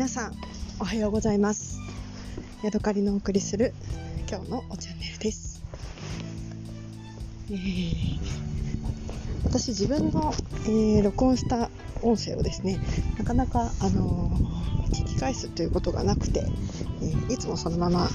[0.00, 0.32] 皆さん
[0.78, 1.78] おはようございます。
[2.62, 3.74] ヤドカリのお送りする
[4.30, 5.62] 今日のおチャンネルです、
[7.50, 8.18] えー、
[9.44, 10.32] 私自分の、
[10.64, 11.68] えー、録音した
[12.00, 12.80] 音声をですね
[13.18, 16.46] なかなか、あのー、聞き返すということがなくて、
[17.02, 18.08] えー、いつもそのまま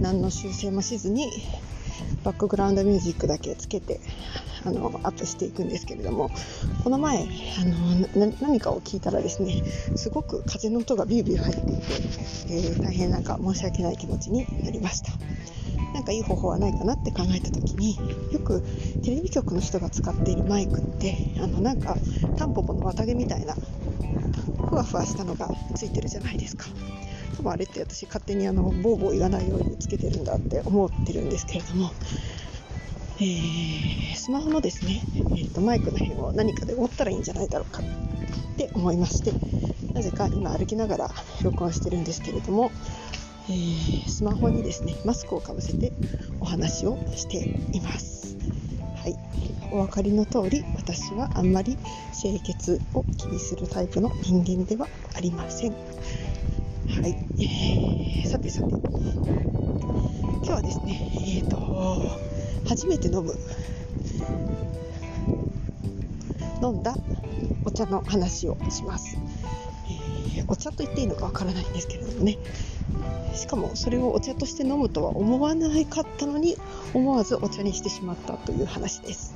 [0.00, 1.32] 何の修正もしずに
[2.24, 4.00] バックグラウンドミュージックだけつけて
[4.64, 6.30] あのアップしていくんですけれども
[6.84, 7.26] この前あ
[7.64, 8.06] の
[8.40, 9.62] 何かを聞いたらですね
[9.96, 11.82] すごく風の音がビュービュー入っていて、
[12.50, 15.10] えー、大変なんか申し訳ない気持ちになりました。
[15.94, 17.96] なんかいい方法はないかなって考えた時に
[18.32, 18.62] よく
[19.02, 21.96] テレビ局の人が使っているマイクってあのなんか
[22.38, 23.56] タンポポの綿毛みたいな
[24.68, 26.64] ふわふわしたのがついてるじゃないですか。
[27.36, 31.90] 多分あれって私勝手にあのボーボー言わないようにつけてるんだって思ってるんですけれども
[33.20, 39.32] えー、スマホのですね、えーと、マイクの辺を何かで折ったらいいんじゃないだろうかって思いまして
[39.92, 41.10] なぜか今歩きながら
[41.44, 42.72] 録音してるんですけれども、
[43.48, 45.92] えー、スマホにですねマスクをかぶせて
[46.40, 48.36] お話をしています。
[48.96, 49.16] はい、
[49.72, 51.76] お分かりの通り私はあんまり
[52.20, 55.74] 清潔を気にするタイプの人間ではありません。
[56.92, 58.68] はい、えー、さてさて。
[58.68, 58.80] 今
[60.44, 61.56] 日はですねえっ、ー、と
[62.68, 63.34] 初めて飲む。
[66.62, 66.94] 飲んだ
[67.64, 69.16] お茶の話をします、
[70.36, 72.36] えー、お茶と言っていいのかわからないんですけれどもね。
[73.34, 76.58] しかもそれをお茶として飲むとは思わなかったのに
[76.92, 79.34] 思わずお茶にしてしまったという話です。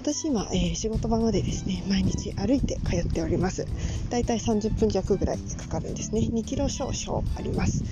[0.00, 3.66] 私今、えー、仕事場までですね毎日歩いて通っております。
[4.08, 6.22] だいたい30分弱ぐらいかかるんですね。
[6.32, 7.84] 2キロ少々あります。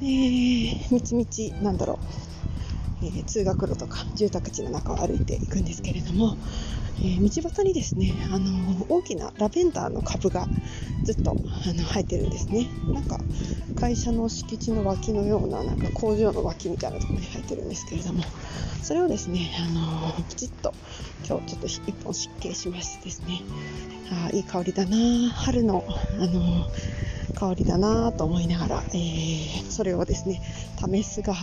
[0.00, 2.27] えー、みちみちなんだろう。
[3.02, 6.36] え、通学路とか住宅地の中を歩いていくんですけれども、
[7.04, 10.48] え、道端にですね、あの大きなラベンダーの株が
[11.04, 12.68] ずっとあの生えてるんですね。
[12.92, 13.20] なんか
[13.78, 18.24] 会社の敷地の脇のようななんか工場の脇みたいなところに生えてるんですけれども
[18.82, 20.74] それをですね、あのプチッと
[21.24, 23.40] 今日ちょっと1本湿気しましてですね
[24.26, 25.84] あいい香りだな春の、
[26.18, 26.66] あの
[27.34, 30.40] 香りだなと思いながら、えー、それをですね
[30.78, 31.34] 試すが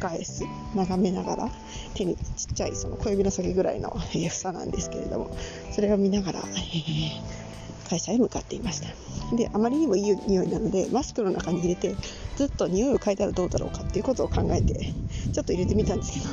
[0.00, 1.50] 返す眺めながら
[1.94, 5.36] 手にちっちゃいその小指の先ぐらいの、えー、房なんですけれども
[5.72, 8.88] それを見ながら、えー、会社へ向かっていました。
[9.34, 11.96] であまりにもいい匂いなのでマスクの中に入れて
[12.36, 14.92] ずっと匂いを嗅いだらどうだろうかっていうことを考えて
[15.32, 16.26] ちょっと入れてみたんですけど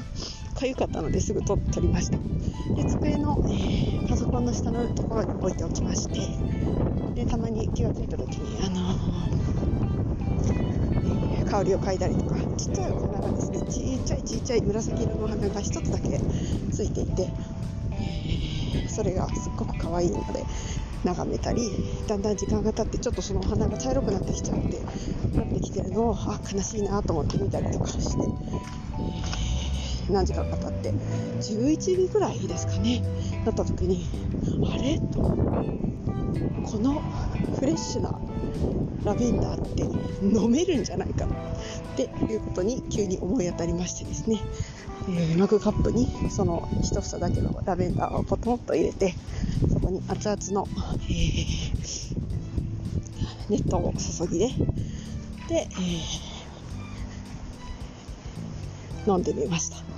[0.55, 2.17] 痒かったのですぐ取りました。
[2.75, 3.92] で机の、えー、
[4.33, 6.19] コンの下のところに置いておきまして
[7.13, 8.95] でたまに気が付いた時に、あの、
[11.37, 16.19] えー、香りを嗅いだりとかちっちゃいお花がですねちっちゃいちっちゃい紫色のお花が1つだけ
[16.71, 17.29] ついていて、
[18.89, 20.43] それがすっごく可愛いので
[21.03, 21.69] 眺めたり
[22.07, 24.81] だんだん時間が経ってちょっとそのお花が茶色くなってきちゃって
[25.37, 28.17] なってきてるのをあ悲しいなと思って見たりとかして、
[30.09, 33.01] 何時間か経って11時ぐらいですかね
[33.45, 34.05] なった時に
[34.71, 34.99] あれ？
[34.99, 37.01] とこの
[37.59, 38.19] フレッシュな
[39.03, 39.83] ラベンダーって
[40.23, 44.39] 飲めるんじゃないかっていうことに急に思い当たりましてですね、
[45.09, 49.13] えー、マグカップにその1房だけのラベンダーをポトンと入れて
[49.71, 50.67] そこに熱々の、
[51.09, 52.15] えー、
[53.49, 54.47] 熱湯を注ぎで
[55.49, 59.92] で、えー、飲んでみました。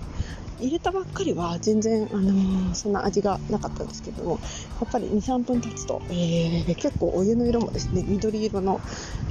[0.59, 4.39] 入れたばっかりは全然、あのー、そんな味がなかったんですけども
[4.81, 8.79] やっぱり23分経つと、えー、結構お湯の色もですね緑色の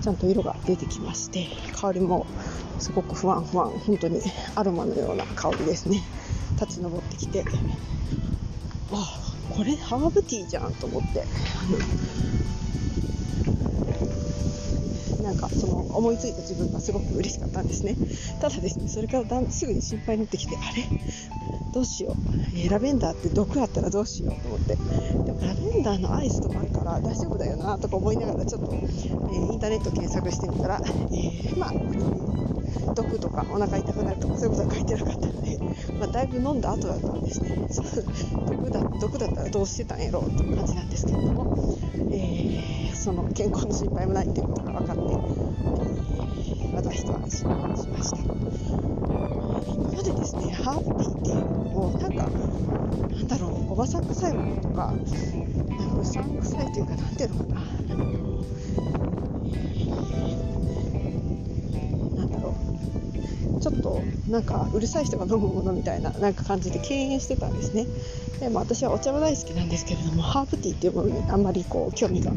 [0.03, 1.47] ちゃんと色が出てきまして
[1.81, 2.27] 香りも
[2.79, 4.21] すごくふわんふわん本当に
[4.55, 6.03] アロマのような香りですね。
[6.61, 7.45] 立ち上ってきて
[8.93, 9.21] あ
[9.51, 11.25] これハーブティーじゃんと思って
[15.25, 17.97] なんかその思いついた自分がすごく嬉しかったんですね。
[18.41, 20.85] ただですねそれからだんすぐに心配になってきてあれ？
[21.73, 22.15] どうしよう、
[22.55, 24.77] えー、ラベンダーって毒あったらどうしようと思って。
[24.77, 31.73] でもラベンダーのアイスとかあるから大丈夫だよなとか思いながらちょっと、えー、インターネット検索してみたら、えー、まあ
[32.95, 35.59] 毒とかお腹痛くなるとかそういうことは書いてなかったので、
[35.99, 37.67] まあ、だいぶ飲んだ後だったんですね。
[38.47, 41.77] 毒だ毒だったらどうしてたんやろうっていう感じなんですけれども、
[42.13, 45.14] えー、その健康の心配もないっていうことが分かって、
[46.61, 48.19] えー、私と安心しました。
[49.75, 52.29] 今までですねハーブティーっていうのをなんか
[53.17, 54.95] なんだろうおばさん臭いものとか
[55.79, 57.61] なんかうさんくさいというかなんていうのかな。
[63.61, 67.87] ちょっとなんかうるさい人が飲むものみたいななんか感じで敬遠してたんですね。
[68.41, 72.33] でも私はお茶は大好きなんですけれどもハーブティーっていうものにあんまりこう興味が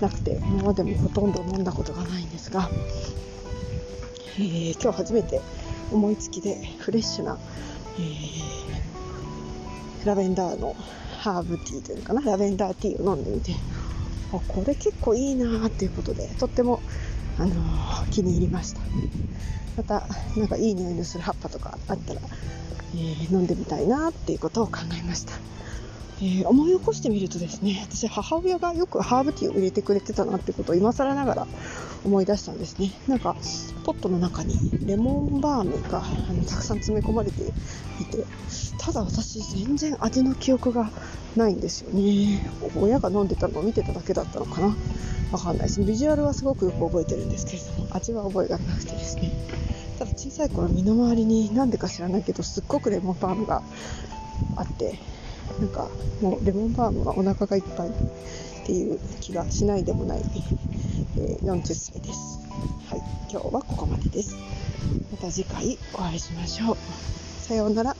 [0.00, 2.68] なくて今までもほとんど飲んだことがないんですが、
[4.38, 5.40] えー、今日初めて
[5.92, 7.38] 思いつきでフレッシュな、
[7.98, 10.74] えー、ラベンダーの
[11.20, 13.52] ハーブティーというのかなラベンダーティーを飲んでみて
[14.32, 16.80] あこれ結構いいなっていうことでとっても、
[17.38, 18.80] あのー、気に入りました。
[19.76, 20.06] また
[20.36, 22.20] なんかいい匂いのする葉っぱとかあったら、
[22.94, 25.32] えー、飲んでみたいなっていうことを考えました、
[26.18, 31.46] えー、思い起こしてみるとですね 私母親がよくハーブティーを入れてくれてたなってことを今更ながら
[32.04, 32.92] 思い出したんですね。
[33.06, 33.36] なんか
[33.84, 38.24] ポットの中にレモンバームがあのたくさん詰め込まれていて
[38.78, 40.90] ただ私全然味の記憶が
[41.36, 42.50] ないんですよね。
[42.80, 44.76] 親が飲んでたのを見てただけだったのかな。
[45.32, 45.80] わかんないです。
[45.82, 49.32] ビジュアルはすごくよく覚えてるんですけれども味は覚えがなくてですね。
[49.98, 53.62] ただ小さい頃身の回りになんでか知らないけどすっごくレモンバームが
[54.56, 54.98] あって
[55.60, 55.88] なんか
[56.20, 57.92] もうレモンバームはお腹がいっぱいっ
[58.66, 60.22] ていう気がしないでもない、
[61.18, 62.40] えー、40歳です。
[62.90, 64.36] はい、今日はここまでです。
[65.10, 66.76] また次回お会いしましょう。
[67.40, 67.95] さようなら。